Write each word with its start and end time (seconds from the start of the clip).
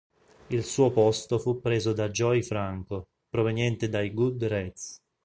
Il 0.47 0.63
suo 0.63 0.89
posto 0.89 1.37
fu 1.37 1.61
preso 1.61 1.93
da 1.93 2.09
Joey 2.09 2.41
Franco, 2.41 3.05
proveniente 3.29 3.87
dai 3.87 4.11
"Good 4.11 4.43
Rats". 4.45 4.99